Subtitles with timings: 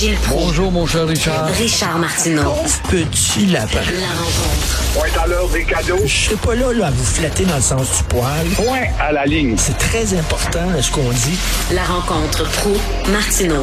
[0.00, 0.46] Gilles Proulx.
[0.46, 1.46] Bonjour, mon cher Richard.
[1.48, 2.54] Richard Martineau.
[2.88, 3.80] Petit lapin.
[4.00, 4.94] La rencontre.
[4.94, 5.98] Point à l'heure des cadeaux.
[6.06, 8.46] Je serai pas là, là à vous flatter dans le sens du poil.
[8.56, 9.58] Point à la ligne.
[9.58, 11.38] C'est très important ce qu'on dit.
[11.74, 12.70] La rencontre pro
[13.12, 13.62] martineau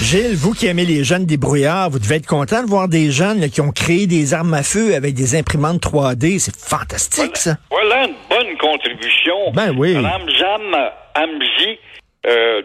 [0.00, 3.40] Gilles, vous qui aimez les jeunes débrouillards, vous devez être content de voir des jeunes
[3.40, 6.40] là, qui ont créé des armes à feu avec des imprimantes 3D.
[6.40, 7.56] C'est fantastique, ça.
[7.70, 9.52] Voilà une bonne contribution.
[9.52, 9.94] Ben oui.
[9.94, 10.74] Ramzam
[11.14, 11.78] Hamzi,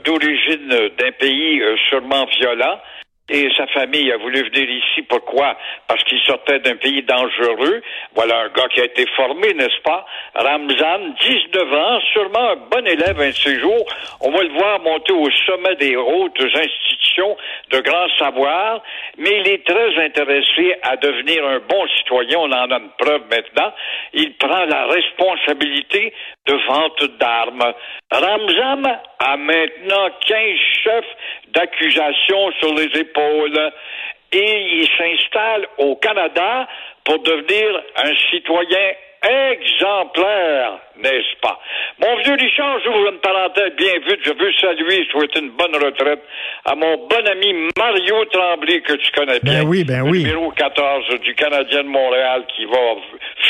[0.06, 2.80] d'origine d'un pays euh, sûrement violent,
[3.30, 5.02] et sa famille a voulu venir ici.
[5.04, 5.58] Pourquoi?
[5.88, 7.82] Parce qu'il sortait d'un pays dangereux.
[8.16, 10.06] Voilà un gars qui a été formé, n'est-ce pas?
[10.36, 13.86] Ramzan, 19 ans, sûrement un bon élève un de ces jours.
[14.22, 17.38] On va le voir monter au sommet des hautes institutions
[17.72, 18.82] de grand savoir,
[19.18, 22.40] mais il est très intéressé à devenir un bon citoyen.
[22.40, 23.74] On en a une preuve maintenant.
[24.14, 26.14] Il prend la responsabilité
[26.48, 27.74] de vente d'armes.
[28.12, 28.84] Ramzan
[29.20, 30.40] a maintenant 15
[30.84, 31.06] chefs
[31.54, 33.72] d'accusation sur les épaules.
[34.32, 36.68] Et il s'installe au Canada
[37.04, 41.60] pour devenir un citoyen exemplaire, n'est-ce pas?
[42.00, 44.20] Mon vieux Richard, j'ouvre une parenthèse bien vite.
[44.24, 46.22] Je veux saluer, souhaiter une bonne retraite
[46.66, 49.64] à mon bon ami Mario Tremblay, que tu connais bien.
[49.64, 50.24] Ben oui, ben oui.
[50.24, 52.78] Numéro 14 du Canadien de Montréal qui va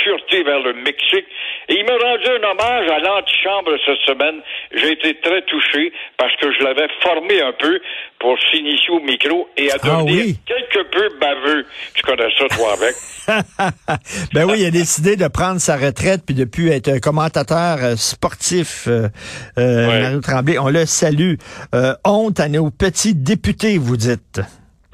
[0.03, 1.25] fureter vers le Mexique.
[1.69, 4.41] Et il m'a rendu un hommage à l'antichambre cette semaine.
[4.73, 7.79] J'ai été très touché parce que je l'avais formé un peu
[8.19, 10.37] pour s'initier au micro et à Ah devenir oui.
[10.45, 11.65] quelque peu baveux.
[11.95, 12.95] Tu connais ça, toi, avec?
[14.33, 17.38] ben oui, il a décidé de prendre sa retraite puis de plus être un commentateur
[17.83, 18.87] euh, sportif.
[18.87, 19.07] euh,
[19.57, 20.01] euh, Ouais.
[20.01, 21.35] Mario Tremblay, on le salue.
[21.73, 24.41] Euh, honte à nos petits députés, vous dites.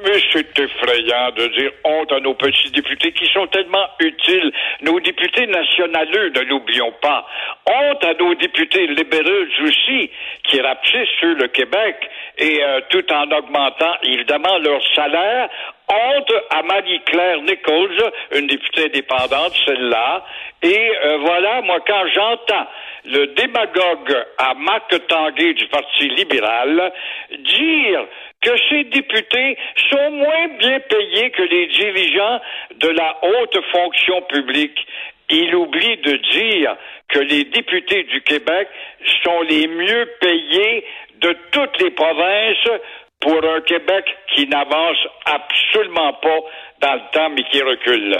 [0.03, 4.51] Mais c'est effrayant de dire honte à nos petits députés qui sont tellement utiles.
[4.83, 7.25] Nos députés nationaleux, ne l'oublions pas.
[7.65, 10.11] Honte à nos députés libéraux aussi,
[10.47, 11.95] qui rapetissent sur le Québec
[12.37, 15.49] et euh, tout en augmentant évidemment leur salaire.
[15.87, 20.25] Honte à Marie-Claire Nichols, une députée indépendante, celle-là.
[20.63, 22.67] Et euh, voilà, moi, quand j'entends
[23.05, 26.91] le démagogue à Marc Tanguay du Parti libéral
[27.37, 28.05] dire
[28.41, 29.57] que ces députés
[29.91, 32.41] sont moins bien payés que les dirigeants
[32.75, 34.87] de la haute fonction publique.
[35.29, 36.75] Il oublie de dire
[37.15, 38.67] que les députés du Québec
[39.23, 40.83] sont les mieux payés
[41.21, 42.81] de toutes les provinces
[43.21, 44.03] pour un Québec
[44.35, 46.39] qui n'avance absolument pas
[46.81, 48.17] dans le temps, mais qui recule.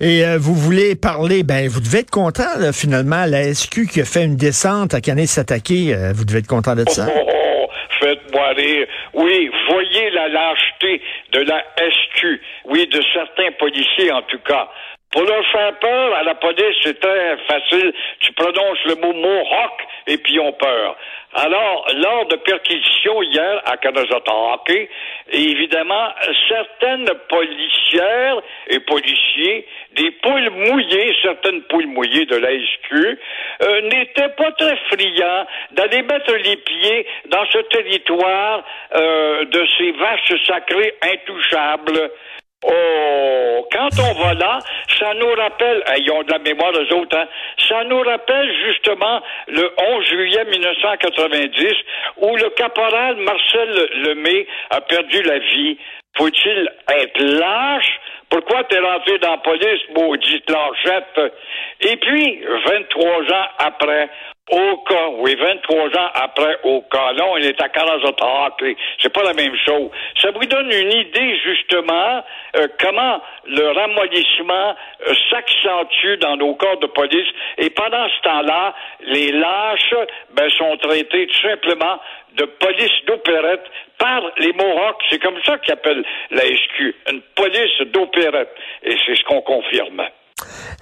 [0.00, 4.00] Et euh, vous voulez parler, ben vous devez être content, là, finalement, la SQ qui
[4.00, 7.06] a fait une descente à Canet s'attaquer, euh, vous devez être content de ça.
[7.06, 7.66] Oh, oh, oh,
[8.00, 8.86] faites-moi rire.
[9.12, 11.02] Oui, voyez la lâcheté
[11.32, 12.40] de la SQ.
[12.64, 14.70] Oui, de certains policiers, en tout cas.
[15.10, 17.92] Pour leur faire peur, à la police, c'est très facile.
[18.20, 20.96] Tu prononces le mot Mohawk et puis ils ont peur.
[21.34, 24.88] Alors, lors de perquisitions hier à Kanazatake,
[25.30, 26.08] évidemment,
[26.48, 33.18] certaines policières et policiers, des poules mouillées, certaines poules mouillées de la SQ,
[33.62, 39.92] euh, n'étaient pas très friands d'aller mettre les pieds dans ce territoire euh, de ces
[39.92, 42.10] vaches sacrées intouchables.
[42.62, 44.58] Oh, quand on va là,
[44.98, 47.26] ça nous rappelle, eh, ils ont de la mémoire eux autres, hein,
[47.68, 51.72] ça nous rappelle justement le 11 juillet 1990
[52.18, 55.78] où le caporal Marcel Lemay a perdu la vie.
[56.18, 58.00] Faut-il être lâche?
[58.68, 61.32] T'es rentré dans la police, maudite lâchette?
[61.80, 64.10] Et puis, 23 ans après,
[64.50, 68.76] au cas, oui, 23 ans après, au cas, là, on est à Kanazatake.
[69.00, 69.90] C'est pas la même chose.
[70.20, 72.24] Ça vous donne une idée, justement,
[72.56, 74.74] euh, comment le ramollissement
[75.06, 77.28] euh, s'accentue dans nos corps de police.
[77.58, 79.94] Et pendant ce temps-là, les lâches,
[80.34, 82.00] ben, sont traités tout simplement
[82.40, 83.64] de police d'opérette
[83.98, 85.02] par les Mohawks.
[85.10, 86.94] C'est comme ça qu'ils appellent la SQ.
[87.10, 88.54] Une police d'opérette.
[88.82, 90.02] Et c'est ce qu'on confirme.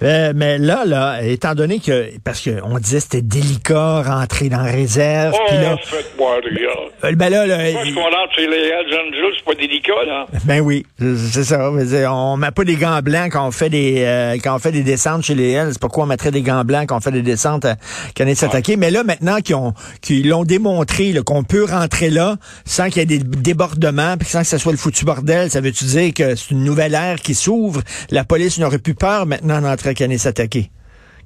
[0.01, 4.71] Euh, mais là, là, étant donné que, parce qu'on disait c'était délicat rentrer dans la
[4.71, 6.69] réserve, Oh, puis là, faites-moi rire.
[7.03, 10.05] euh, ben là, là, Moi, ce qu'on rentre chez les Hells Angels, c'est pas délicat,
[10.07, 10.25] là.
[10.45, 10.85] ben oui,
[11.31, 11.69] c'est ça.
[12.11, 14.83] On met pas des gants blancs quand on fait des euh, quand on fait des
[14.83, 15.73] descentes chez les Hells.
[15.79, 17.75] Pourquoi on mettrait des gants blancs quand on fait des descentes à
[18.15, 22.87] Canet s'attaquer Mais là, maintenant qu'ils ont qu'ils l'ont démontré qu'on peut rentrer là sans
[22.87, 25.83] qu'il y ait des débordements, puis sans que ça soit le foutu bordel, ça veut-tu
[25.85, 27.81] dire que c'est une nouvelle ère qui s'ouvre?
[28.11, 30.69] La police n'aurait plus peur maintenant d'entrer à Canet s'attaquer.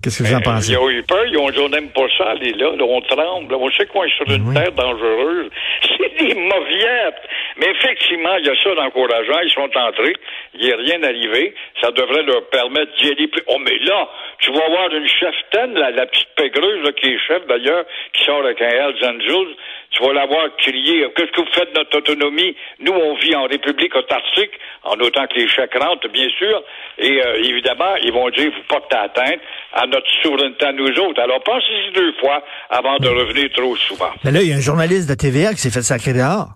[0.01, 0.73] Qu'est-ce que vous en pensez?
[0.73, 3.55] Ils ont eu peur, ils ont dit on n'aime pas ça, aller là, on tremble,
[3.55, 5.49] on sait qu'on est sur une terre dangereuse.
[5.81, 7.23] C'est des mauviettes.
[7.57, 9.39] Mais effectivement, il y a ça d'encourageant.
[9.43, 10.15] Ils sont entrés.
[10.55, 11.53] Il a rien arrivé.
[11.81, 13.43] Ça devrait leur permettre d'y aller plus.
[13.47, 14.07] Oh, mais là,
[14.39, 18.23] tu vas voir une cheftaine, la, la petite pégreuse, là, qui est chef d'ailleurs, qui
[18.25, 19.55] sort avec un Hells Angels.
[19.91, 21.05] Tu vas la voir crier.
[21.15, 22.55] Qu'est-ce que vous faites de notre autonomie?
[22.79, 24.51] Nous, on vit en République autarcique,
[24.83, 26.63] en autant que les chèques rentrent, bien sûr.
[26.97, 29.39] Et euh, évidemment, ils vont dire, vous portez atteinte
[29.73, 31.21] à notre souveraineté à nous autres.
[31.21, 34.09] Alors, pensez-y deux fois avant de revenir trop souvent.
[34.23, 36.47] Mais là, il y a un journaliste de TVA qui s'est fait sacrer dehors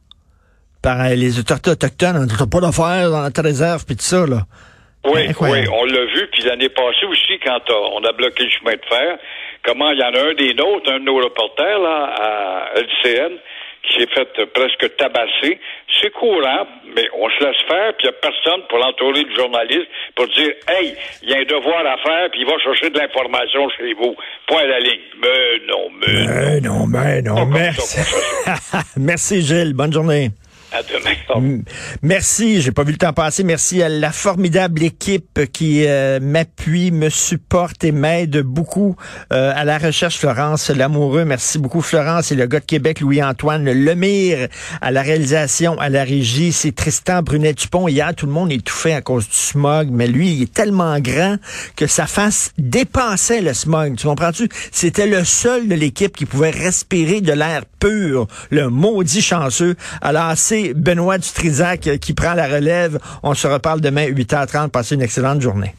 [0.81, 2.17] par les autorités autochtones.
[2.17, 4.41] On n'a pas d'affaires dans notre réserve, puis tout ça, là.
[5.05, 6.27] Oui, oui, on l'a vu.
[6.33, 9.17] Puis l'année passée aussi, quand on a bloqué le chemin de fer,
[9.63, 13.37] comment il y en a un des nôtres, un de nos reporters là, à LCN,
[13.83, 15.59] qui s'est fait presque tabasser.
[16.01, 19.35] C'est courant, mais on se laisse faire, puis il n'y a personne pour l'entourer du
[19.35, 22.89] journaliste pour dire Hey, il y a un devoir à faire, puis il va chercher
[22.89, 24.15] de l'information chez vous.
[24.47, 24.99] Point à la ligne.
[25.21, 26.31] Mais non, mais non.
[26.31, 27.99] Euh, non, ben non, merci.
[27.99, 29.73] ça merci, Gilles.
[29.73, 30.29] Bonne journée.
[30.71, 31.61] À demain.
[32.01, 33.43] Merci, j'ai pas vu le temps passer.
[33.43, 38.95] Merci à la formidable équipe qui euh, m'appuie, me supporte et m'aide beaucoup
[39.31, 40.17] euh, à la recherche.
[40.17, 44.47] Florence Lamoureux, merci beaucoup Florence et le gars de Québec Louis-Antoine Lemire
[44.81, 46.51] à la réalisation, à la régie.
[46.51, 47.87] C'est Tristan Brunet-Dupont.
[47.87, 51.37] Hier, tout le monde étouffait à cause du smog, mais lui, il est tellement grand
[51.75, 53.95] que sa face dépassait le smog.
[53.95, 54.49] Tu comprends-tu?
[54.71, 59.75] C'était le seul de l'équipe qui pouvait respirer de l'air pur, le maudit chanceux.
[60.01, 60.33] Alors,
[60.75, 62.99] Benoît Dutrisac qui prend la relève.
[63.23, 64.69] On se reparle demain 8h30.
[64.69, 65.73] Passez une excellente journée.